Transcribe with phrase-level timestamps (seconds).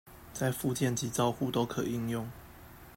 [0.33, 2.27] 在復健及照護都可應用